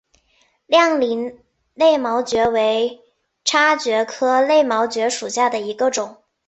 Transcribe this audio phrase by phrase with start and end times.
[0.65, 1.43] 亮鳞
[1.75, 3.03] 肋毛蕨为
[3.45, 6.23] 叉蕨科肋毛蕨属下的一个种。